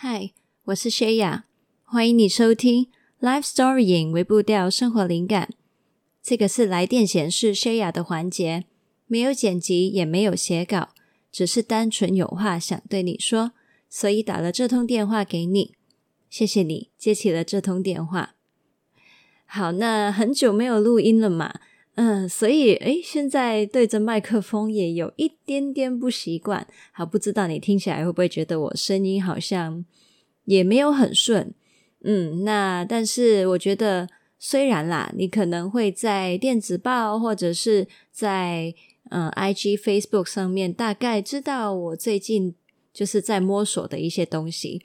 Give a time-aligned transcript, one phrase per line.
[0.00, 0.30] 嗨，
[0.66, 1.42] 我是 Shaya，
[1.82, 2.86] 欢迎你收听
[3.20, 5.48] Life Storying 微步调生活灵感。
[6.22, 8.66] 这个是来电显示 Shaya 的环节，
[9.08, 10.90] 没有剪辑，也没有写稿，
[11.32, 13.50] 只是单纯有话想对你说，
[13.90, 15.74] 所以打了这通电话给你。
[16.30, 18.36] 谢谢你接起了这通电话。
[19.46, 21.58] 好，那很久没有录音了嘛，
[22.00, 26.64] 嗯，所以诶，现在对着麦克风也有一点点不习惯。
[26.92, 29.84] 好，不知道你听起来会不会觉得我声音好像
[30.44, 31.52] 也没有很顺？
[32.04, 34.08] 嗯，那但是我觉得，
[34.38, 38.72] 虽然啦，你可能会在电子报或者是在
[39.10, 42.54] 嗯 IG、Facebook 上面大概知道我最近
[42.92, 44.82] 就是在摸索的一些东西，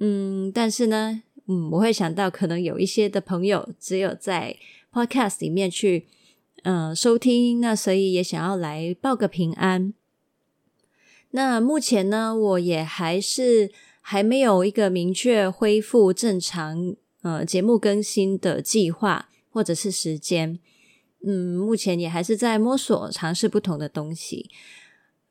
[0.00, 1.22] 嗯，但是呢。
[1.48, 4.56] 嗯，我会想到可能有一些的朋友只有在
[4.92, 6.06] Podcast 里面去、
[6.62, 9.94] 呃、收听，那所以也想要来报个平安。
[11.30, 13.70] 那目前呢，我也还是
[14.00, 20.58] 还没有一个明确恢复正常呃节目更新的计划或者是时间。
[21.24, 24.50] 嗯，目前也还是在摸索，尝试不同的东西。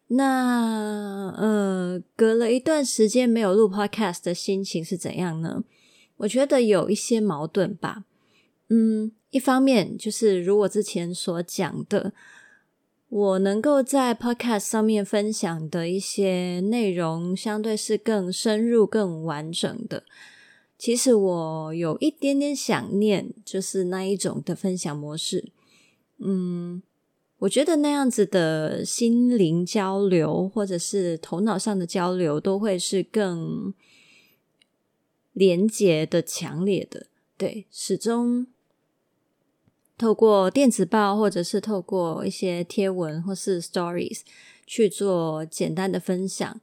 [0.08, 5.64] 那呃，隔了一段时间没有录 Podcast 的心情是怎样呢？
[6.18, 8.06] 我觉得有一些矛盾吧，
[8.74, 12.14] 嗯，一方面就是如我之前所讲的，
[13.10, 20.06] 我能够在 Podcast 上面分享的一些内容，相对是更深入、更完整的。
[20.78, 25.52] 其实我有一点点想念，就是那一种的分享模式。
[26.20, 26.82] 嗯，
[27.40, 33.74] 我觉得那样子的心灵交流，或者是头脑上的交流，都会是更。
[35.34, 38.48] 连结的强烈的，对，始终
[40.02, 44.22] 透过电子报或者是透过一些贴文或是 stories
[44.66, 46.60] 去做简单的分享，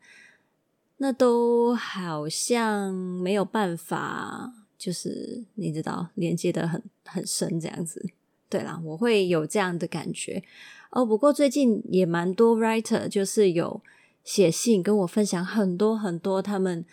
[0.97, 8.11] 那都好像没有办法，就是你知道连接得很很深这样子。
[8.49, 10.43] 对啦，我会有这样的感觉
[10.91, 11.07] 哦。
[11.07, 13.81] 不过最近也蛮多 writer 就是有
[14.25, 16.85] 写信跟我分享很多很多他们。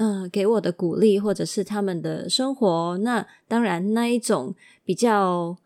[0.00, 4.54] 嗯，给我的鼓励，或者是他们的生活，那当然那一种
[4.84, 5.58] 比较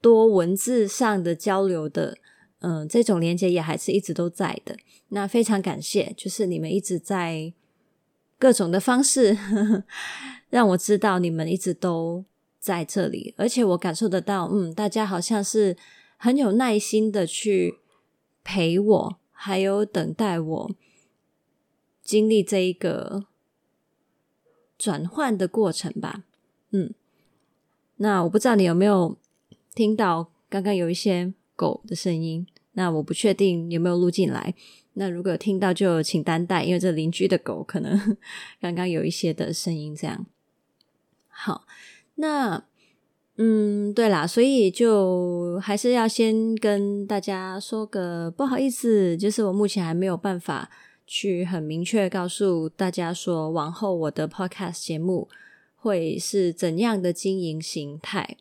[0.00, 2.16] 多文字上的交流的，
[2.60, 4.76] 嗯，这种连接也还是一直都在的。
[5.08, 7.52] 那非常感谢，就是你们一直在
[8.38, 9.36] 各种的方式
[10.50, 12.24] 让我知道你们一直都
[12.58, 15.76] 在这里，而且我感受得到，嗯，大家好像是
[16.16, 17.78] 很有耐心的去
[18.42, 20.70] 陪我，还有等待我
[22.02, 23.26] 经历这一个。
[24.82, 26.24] 转换的过程吧，
[26.70, 26.94] 嗯，
[27.96, 29.18] 那我不知道你有没有
[29.74, 34.54] 听到刚刚有一些狗的声音，那我不确定有没有录进来。
[34.94, 38.16] 那如果有听到就请担待，因为这邻居的狗可能
[38.60, 40.26] 刚刚有一些的声音，这样。
[41.28, 41.66] 好，
[42.16, 42.64] 那
[43.36, 50.70] 嗯，对啦，所以就还是要先跟大家说个不好意思，就是我目前还没有办法。
[51.12, 55.28] 去很明确告诉大家说，往后我的 podcast 节目
[55.74, 58.36] 会是怎样的经营形态。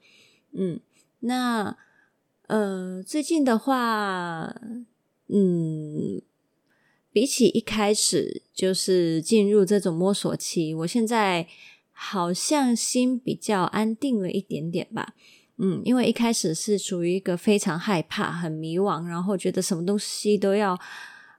[0.52, 0.80] 嗯，
[1.20, 1.78] 那
[2.48, 4.56] 呃，最近的话，
[5.28, 6.22] 嗯，
[7.12, 11.48] 比起一开始就是进入这种摸索期，我现在
[11.92, 15.16] 好像心比较安定了一点点吧。
[15.58, 20.80] 嗯，因为一开始是处于一个非常害怕、很迷惘，然后觉得什么东西都要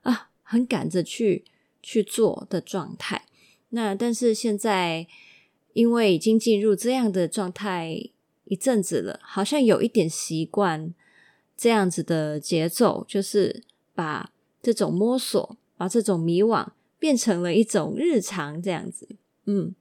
[0.02, 0.28] 啊。
[0.42, 1.44] 很赶着去
[1.80, 3.24] 去做的状态，
[3.68, 5.06] 那但是现在
[5.74, 8.10] 因为已经进入这样的状态
[8.50, 10.92] 一阵子了，好像有一点习惯
[11.56, 13.62] 这样子的节奏，就是
[13.94, 16.66] 把这种摸索、把这种迷惘
[16.98, 19.08] 变成了一种日常这样子。
[19.46, 19.74] 嗯，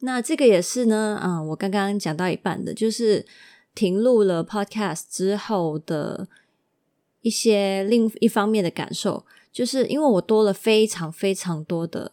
[0.00, 3.26] 那这个也是呢，啊，我刚刚讲到一半的，就是
[3.74, 6.26] 停录了 Podcast 之后的
[7.20, 9.26] 一些另一方面的感受。
[9.50, 12.12] 就是因为我多了非常非常多的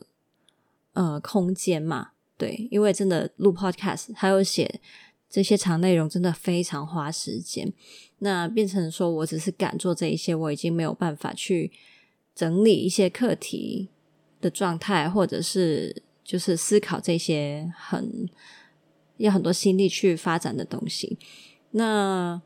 [0.94, 4.80] 呃空间嘛，对，因为真的录 podcast 还有写
[5.36, 7.74] 这些长内容，真的非常花时间。
[8.20, 11.74] 那变成说我只是敢做这一些，我已经没有办法去
[12.34, 13.90] 整理一些课题
[14.40, 18.30] 的状态，或者是就是思考这些很
[19.18, 21.18] 要很多心力去发展的东西。
[21.72, 22.42] 那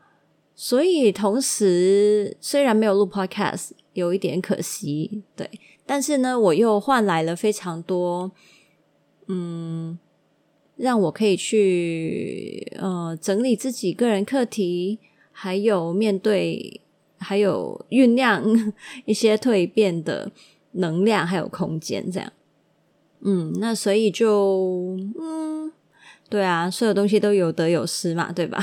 [0.56, 3.70] 所以同时，虽然没有录 podcast。
[3.92, 5.50] 有一点可惜，对，
[5.84, 8.30] 但是呢，我又换来了非常多，
[9.26, 9.98] 嗯，
[10.80, 14.98] 让我可以去呃整理自己个人课题，
[15.30, 16.80] 还有面对，
[17.18, 18.42] 还有酝酿
[19.04, 20.32] 一些蜕变的
[20.72, 22.32] 能量，还有空间，这样。
[23.20, 25.70] 嗯，那所以就嗯，
[26.30, 28.58] 对啊，所有东西都有得有失嘛，对吧？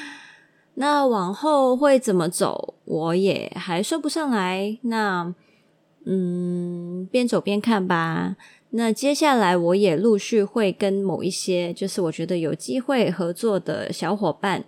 [0.74, 4.78] 那往后会怎么走，我也还说不上来。
[4.82, 5.34] 那
[6.04, 8.36] 嗯，边走边看吧。
[8.72, 14.64] 那接下来我也陆续会跟某一些，就是我觉得有机会合作的小伙伴，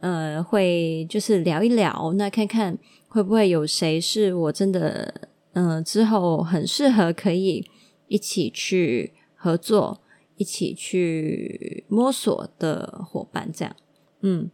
[0.00, 2.76] 呃，会就是聊一聊，那看看
[3.06, 7.64] 会不会有谁是我真的，嗯、之后很适合可以
[8.08, 10.00] 一起去合作、
[10.36, 13.76] 一起去摸索的伙伴，这样。
[14.22, 14.50] 嗯，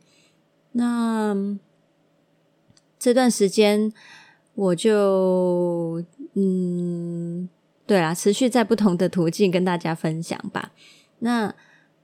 [0.73, 1.59] 那
[2.99, 3.91] 这段时间
[4.55, 6.05] 我就
[6.35, 7.49] 嗯。
[7.89, 10.73] 对啦，持续在不同的途径跟大家分享吧。
[11.21, 11.55] 那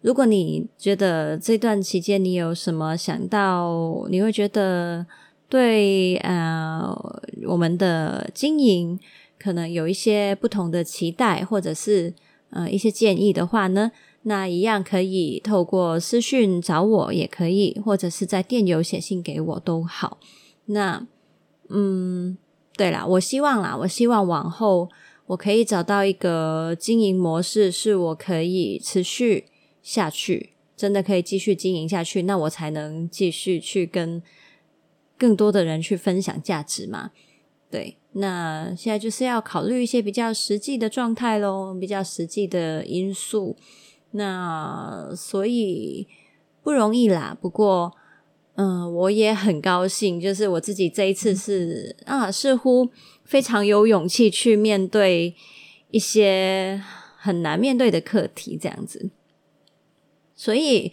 [0.00, 5.06] 如果你觉得这段期间你有什么想到，你会觉得
[5.46, 6.90] 对呃
[7.46, 8.98] 我们的经营
[9.38, 12.14] 可能有一些不同的期待，或者是
[12.48, 13.92] 呃一些建议的话呢，
[14.22, 20.16] 那一样可以透过私讯找我也可以，或者是在电邮写信给我都好。
[20.64, 21.06] 那
[21.68, 22.38] 嗯，
[22.74, 24.88] 对啦，我希望啦，我希望往后。
[25.26, 29.46] 我可以找到一个经营模式，是我可以持续
[29.82, 34.22] 下去，真的可以继续经营下去，那我才能继续去跟
[35.16, 37.10] 更多的人去分享价值嘛。
[37.70, 43.56] 对，那现在就是要考虑一些比较实际的状态咯，比较实际的因素。
[44.10, 46.06] 那所以
[46.62, 47.94] 不容易啦，不过。
[48.56, 52.88] 嗯，我也很高兴，就是我自己这一次是啊，似乎
[53.24, 55.34] 非常有勇气去面对
[55.90, 56.80] 一些
[57.16, 59.10] 很难面对的课题，这样子。
[60.36, 60.92] 所以，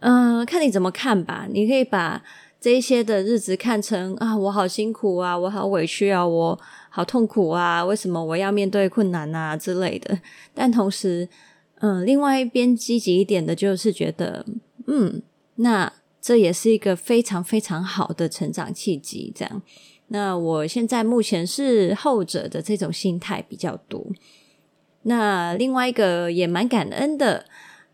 [0.00, 1.46] 嗯，看你怎么看吧。
[1.50, 2.24] 你可以把
[2.58, 6.58] 这些的日子看成啊，我好辛苦啊，我好委屈啊，我
[6.88, 10.18] 好痛苦啊，为什么我要面对困难啊之类的。
[10.54, 11.28] 但同时，
[11.80, 14.46] 嗯，另外一边积极一点的就是觉得，
[14.86, 15.20] 嗯，
[15.56, 15.92] 那。
[16.26, 19.62] 这也是一个非常非常好的成长契机，这样。
[20.08, 24.04] 那我现在目前是后者的这种心态比较多。
[25.02, 27.46] 那另外一个也蛮感恩的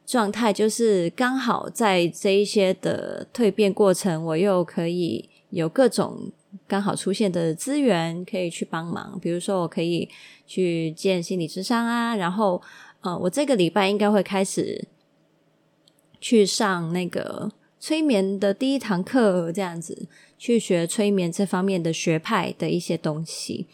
[0.06, 6.32] 状态，就是刚好在这一些的蜕变过程，我又可以有各种
[6.66, 9.18] 刚好出现的资源可以去帮忙。
[9.20, 10.08] 比如说，我可以
[10.46, 12.62] 去见心理智商啊，然后
[13.02, 14.88] 呃，我这个礼拜应该会开始
[16.18, 17.52] 去上那个。
[17.82, 20.06] 催眠的第一堂课，这样子
[20.38, 23.66] 去学催眠这方面的学派的一些东西，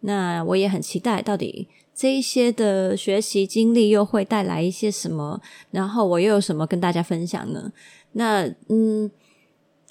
[0.00, 5.40] 那我也很期待，到底这一些的学习经历又会带来一些什么，
[5.70, 7.72] 然后我又有什么跟大家分享呢？
[8.12, 9.10] 那嗯，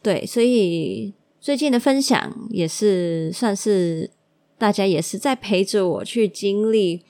[0.04, 1.12] 对，所以
[1.42, 4.12] 最近的分享也是算是
[4.60, 7.02] 大家也是在陪着我去经历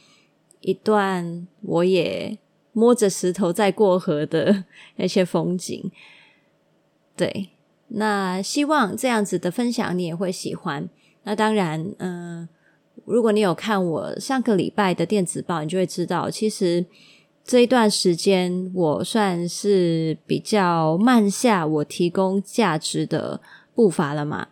[0.61, 2.37] 一段我也
[2.71, 4.63] 摸着石头在过河的
[4.95, 5.91] 那些风景。
[7.15, 7.49] 对，
[7.89, 10.89] 那希望这样子的分享你也会喜欢。
[11.23, 12.49] 那当然，嗯、
[13.05, 16.85] 如果你有看我上个礼拜的电子报，你就会知道，其实
[17.43, 23.39] 这一段时间我算是比较慢下我提供价值的
[23.75, 24.47] 步伐了嘛，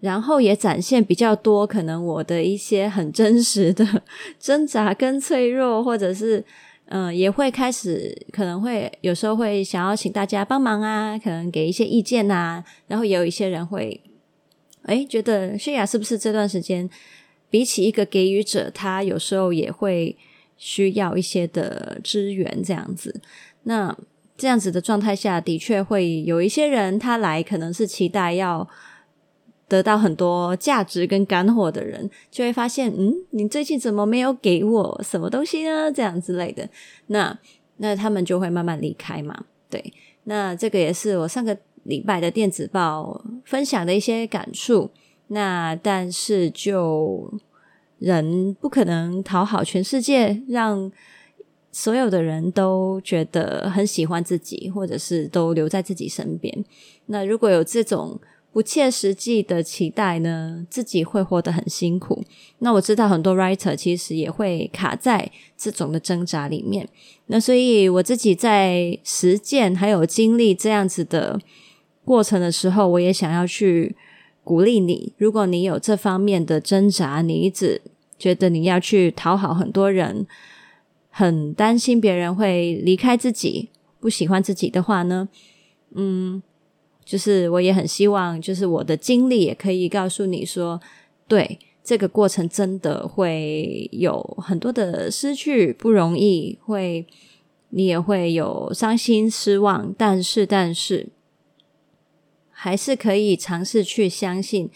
[0.00, 4.02] 然后也展现比较多可能我的一些很真实的
[4.40, 6.44] 挣扎跟脆弱，或者是。
[6.92, 14.00] 嗯，也会开始，可能会有时候会想要请大家帮忙啊，可能给一些意见啊，然后也有一些人会，
[14.86, 16.90] 诶，觉得泫雅是不是这段时间
[17.48, 20.16] 比起一个给予者，他有时候也会
[20.56, 23.20] 需要一些的支援这样子。
[23.62, 23.96] 那
[24.36, 28.68] 这样子的状态下的确会有一些人他来，可能是期待要。
[29.70, 35.92] 得到很多价值跟干货的人，就会发现，嗯，你最近怎么没有给我什么东西呢？
[35.92, 36.68] 这样之类的，
[37.06, 37.38] 那
[37.76, 39.44] 那他们就会慢慢离开嘛。
[39.70, 39.92] 对，
[40.24, 44.90] 那这个也是我上个礼拜的电子报分享的一些感触。
[45.28, 47.32] 那但是就
[48.00, 50.90] 人不可能讨好全世界，让
[51.70, 56.64] 所有的人都觉得很喜欢自己，或者是都留在自己身边。
[57.06, 58.18] 那如果有这种。
[58.52, 62.24] 不切实际的期待呢，自己会活得很辛苦。
[62.58, 66.88] 那我知道很多 writer 其实也会卡在这种的挣扎里面。
[67.26, 71.40] 那所以我自己在实践还有经历这样子的
[72.04, 73.94] 过程的时候，我也想要去
[74.42, 75.12] 鼓励你。
[75.16, 77.80] 如果你有这方面的挣扎，你一直
[78.18, 80.26] 觉得你要去讨好很多人，
[81.08, 83.68] 很担心别人会离开自己，
[84.00, 85.28] 不喜欢自己的话呢，
[85.94, 86.42] 嗯。
[87.04, 90.80] 就是我也很希望，就是我的经历也可以告诉你说，
[91.26, 97.06] 对，这个过程真的会有很多的失去，不容易，会
[97.70, 101.08] 你也会有伤心失望，但是但是
[102.50, 104.70] 还是可以尝试去相信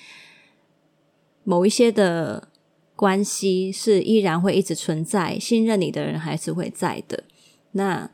[1.45, 2.49] 某一些的
[2.97, 7.25] 关系是依然会一直存在，信任你的人还是会在的。
[7.73, 8.11] 那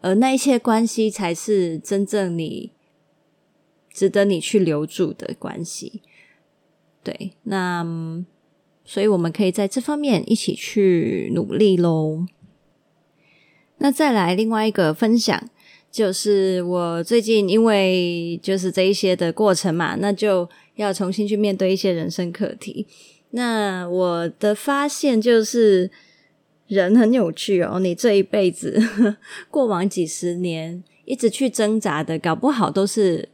[0.00, 2.72] 而那一些关系才是真正你
[3.94, 6.02] 值得你去留住的关系。
[7.02, 7.86] 对，那
[8.84, 12.26] 所以我们可以在这方面一起去努力喽。
[13.78, 15.48] 那再来另外一个分享，
[15.90, 22.86] 就是我最近因为就是这一些的过程嘛，那就要重新去面对一些人生课题。
[23.30, 25.90] 那我的发现就是，
[26.68, 27.80] 人很有趣哦。
[27.80, 28.80] 你这一辈子，
[29.50, 33.28] 过往几十年一直去挣扎的，搞不好都是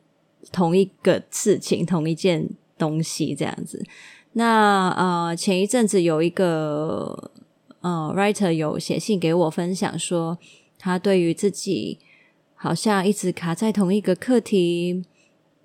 [0.53, 3.85] 同一个事情，同一件东西这样子。
[4.33, 7.31] 那呃，前一阵子有一个
[7.81, 10.39] 呃 writer 有写信给我分享说，
[10.79, 11.99] 他对于自己
[12.55, 15.05] 好像一直卡在同一个课题，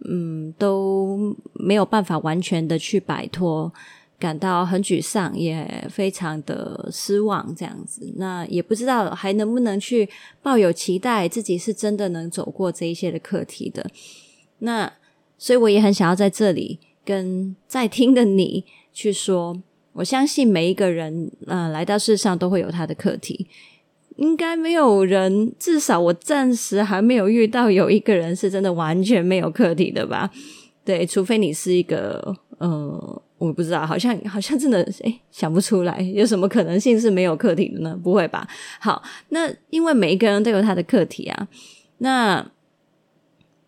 [0.08, 3.72] 嗯，都没有办法完全的去摆脱。
[4.18, 8.14] 感到很沮丧，也非常的失望，这样子。
[8.16, 10.10] 那也不知道还能不能去
[10.42, 13.86] 抱有期待，自己是真的能走过这一些的课题的。
[14.60, 14.92] 那
[15.38, 19.62] 所以我也很想要在这里跟在听的你去说，
[19.94, 23.48] 我相信每一个人，呃，来到世上都会有他的课题。
[24.18, 30.32] 应该没有人，至少我暂时还没有遇到有一个人是真的完全没有课题的吧？
[30.86, 33.22] 对，除非你是一个，呃。
[33.38, 38.00] 我不知道，好像好像真的诶，想不出来有什么可能性是没有课题的呢？
[38.02, 38.48] 不会吧？
[38.80, 41.48] 好，那因为每一个人都有他的课题啊。
[41.98, 42.50] 那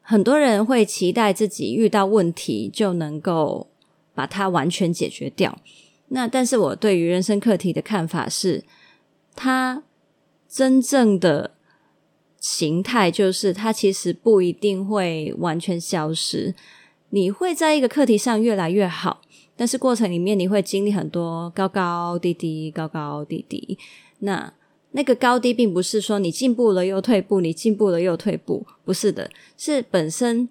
[0.09, 3.67] 很多人会期待自己遇到问题就能够
[4.15, 5.59] 把它完全解决掉。
[6.07, 8.63] 那但是我对于人生课题的看法是，
[9.35, 9.83] 它
[10.47, 11.51] 真正的
[12.39, 16.55] 形态就是它其实不一定会完全消失。
[17.09, 19.21] 你会在一个课题上越来越好。
[19.57, 23.77] 但是过程里面你会经历很多高高低低，高高低低。
[24.19, 24.53] 那
[24.97, 30.49] 那个高低并不是说你进步了又退步，你进步了又退步，不是的，是本身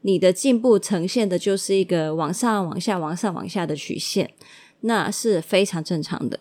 [0.00, 4.32] 你的进步呈现的就是一个往上、往下、往上、往下的曲线，
[4.80, 6.40] 那是非常正常的。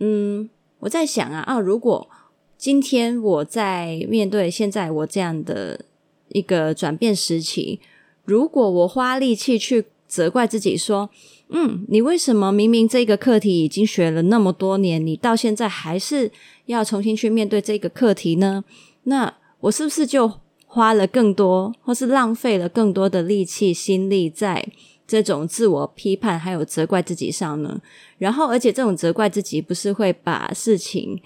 [0.00, 0.50] 嗯，
[0.80, 2.10] 我在想啊，啊，如果
[2.58, 5.84] 今天我在面对现在我这样的
[6.30, 7.78] 一个转变时期，
[8.24, 9.84] 如果我花力气去。
[10.06, 11.10] 责怪自己说
[11.56, 16.32] ：“嗯，你为什么明明这个课题已经学了那么多年，你到现在还是
[16.66, 18.64] 要重新去面对这个课题呢？
[19.04, 24.66] 那我是不是就花了更多，或是浪费了更多的力气、心力在
[25.06, 27.80] 这种自我批判还有责怪自己上呢？
[28.18, 31.22] 然后，而且这种责怪自己不是会把事情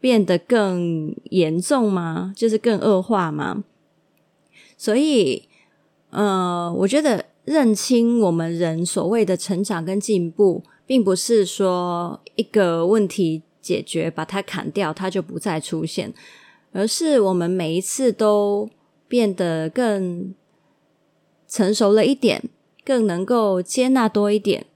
[0.00, 2.32] 变得更严重吗？
[2.34, 3.62] 就是更恶化吗？
[4.78, 5.42] 所以，
[6.08, 16.12] 呃，我觉得。”认清我们人所谓的成长跟进步，并不是说一个问题解决，把它砍掉，它就不再出现，
[16.72, 18.68] 而是我们每一次都
[19.06, 20.34] 变得更
[21.46, 22.42] 成熟了一点，
[22.84, 24.66] 更能够接纳多一点，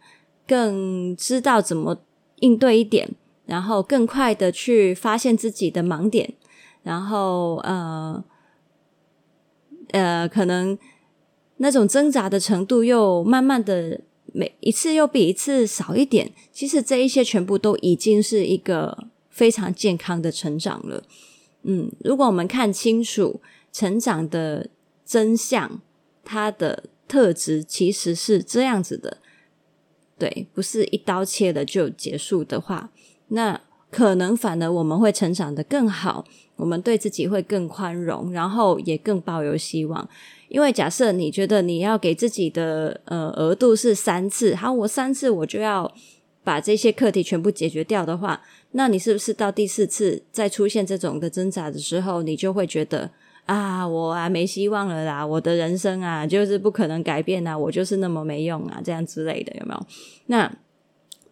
[0.47, 1.99] 更知道怎么
[2.37, 3.11] 应对一点，
[3.47, 6.35] 然后更快的去发现自己的盲点，
[6.85, 8.23] 然后呃
[9.91, 10.79] 呃，可能。
[11.63, 14.01] 那种挣扎的程度又慢慢的
[14.33, 21.05] 每一次又比一次少一点，其实这一些全部都已经是一个非常健康的成长了。
[21.65, 24.71] 嗯，如果我们看清楚成长的
[25.05, 25.83] 真相，
[26.25, 29.19] 它的特质其实是这样子的，
[30.19, 32.91] 对，不是一刀切的就结束的话，
[33.29, 36.25] 那可能反而我们会成长得更好，
[36.57, 40.09] 我们对自己会更宽容，然后也更抱有希望。
[40.51, 45.95] 因为假设你觉得你要给自己的呃额度是三次，好，我三次我就要
[46.43, 48.43] 把这些课题全部解决掉的话，
[48.73, 53.09] 那你是不是到第四次再出现这种的挣扎的时候，你就会觉得
[53.47, 59.87] 啊，我啊没希望了啦，我的人生啊就是不可能改变啊，我就是那么没用啊，这样之类的，有没有？
[60.27, 60.53] 那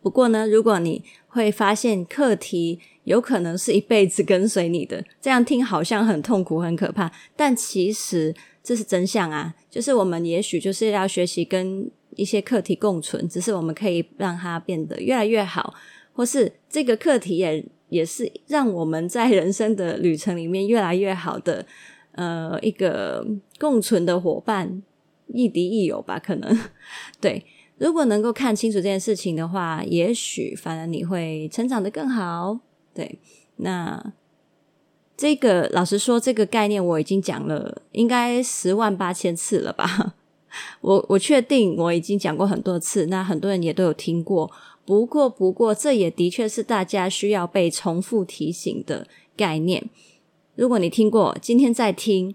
[0.00, 8.32] 不过呢，如果你会发现课题有可能是一辈子跟随你的，这样听好像很痛苦、很可怕，但其实。
[8.68, 9.54] 这是真相啊！
[9.70, 15.72] 就是我们也许就是要学习跟一些课题共存，只是我们可以让它变得越来越好，
[16.12, 21.64] 或是这个课题也也是让我们在人生的旅程里面越来越好的
[22.12, 23.26] 呃一个
[23.58, 24.82] 共存的伙伴，
[25.28, 26.18] 亦敌亦友吧？
[26.18, 26.60] 可能
[27.22, 27.46] 对。
[27.78, 32.60] 如果能够看清楚这件事情的话，也许反而你会成长得更好。
[32.92, 33.18] 对，
[33.56, 34.12] 那
[35.18, 40.14] 这个老实说，这个概念我已经讲了，应该十万八千次了吧？
[40.80, 44.48] 我我确定我已经讲过很多次，那很多人也都有听过。
[44.86, 49.90] 不过，不过，这也的确是大家需要被重复提醒的概念。
[50.54, 52.32] 如果你听过，今天再听，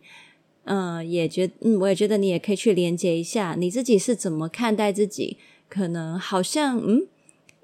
[0.66, 5.38] 嗯、也觉，嗯，我也觉得你也可以去连接一下你自己是怎么看待自己。
[5.70, 7.08] 可能好像，嗯，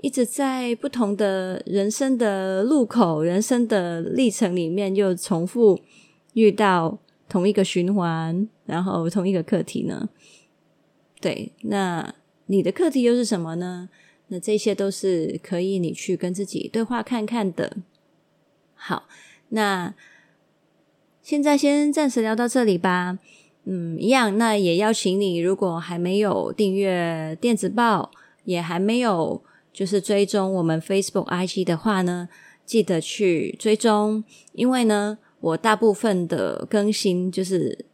[0.01, 5.79] 一直在不同的人生的路口、人生的历程里面，又重复
[6.34, 10.10] 遇到同一个循环，然后同一个课题呢？
[11.20, 12.15] 对，那
[12.46, 13.89] 你的课题又是什么呢？
[14.27, 17.77] 那这些都是可以你去跟自己对话看看的。
[18.75, 19.08] 好，
[19.50, 19.94] 那
[21.22, 23.20] 现在先暂时聊到这里吧。
[23.65, 28.10] 嗯，一样，那也邀请你，如果还没有订阅电子报，
[28.46, 32.30] 也还没有就是追踪我们 Facebook IG 的话呢，
[32.66, 34.24] 记得去追踪，
[34.54, 37.86] 因为呢，我大部分的更新就是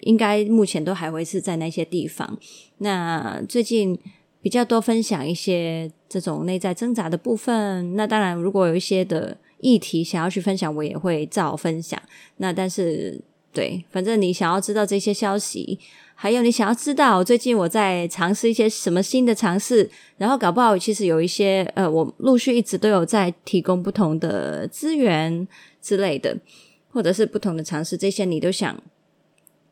[0.00, 2.38] 应该目前都还会是在那些地方。
[2.78, 3.98] 那最近。
[4.44, 7.96] 比较多分享一些这种内在挣扎的部分。
[7.96, 11.98] 那当然，如果有一些的议题想要去分享，我也会照分享。
[12.36, 13.18] 那但是，
[13.54, 15.78] 对，反正你想要知道这些消息，
[16.14, 25.46] 还有你想要知道最近我在尝试一些什么新的尝试，然后搞不好其实有一些呃，我陆续一直都有在提供不同的资源
[25.82, 26.38] 之类的，
[26.90, 28.82] 或者是不同的尝试，这些你都想。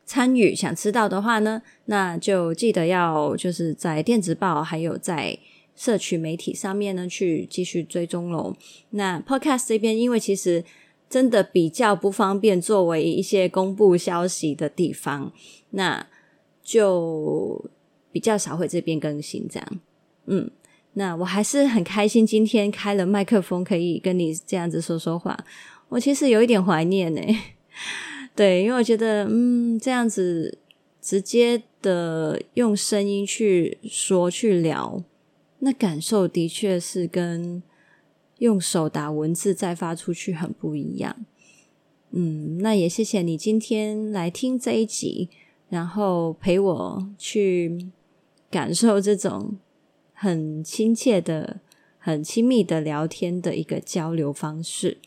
[0.05, 5.39] 参与想知道的话呢，那就记得要就是在电子报还有在
[5.77, 8.53] 社群媒体上面呢去继续追踪喽。
[8.89, 10.65] 那 Podcast 这边因为其实
[11.09, 15.31] 真的比较不方便作为一些公布消息的地方，
[15.69, 16.05] 那
[16.63, 17.69] 就
[18.11, 19.79] 比较少会这边更新这样。
[20.25, 20.49] 嗯，
[20.93, 25.37] 那我还是很开心今天开了麦克风可以跟你这样子说说话，
[25.89, 27.21] 我其实有一点怀念呢。
[28.35, 30.57] 对，因为我觉得，嗯，这样子
[31.01, 35.03] 直接的用声音去说去聊，
[35.59, 37.61] 那感受的确是跟
[38.39, 41.25] 用手打文字再发出去很不一样。
[42.11, 45.29] 嗯，那也谢谢你今天来听这一集，
[45.69, 47.89] 然后陪我去
[48.49, 49.57] 感受这种
[50.13, 51.59] 很亲切的、
[51.97, 54.99] 很亲密的聊天的一个交流方式。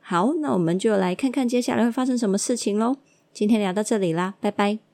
[0.00, 2.96] 好，那我们就来看看接下来会发生什么事情喽。
[3.32, 4.91] 今天聊到这里啦，拜拜。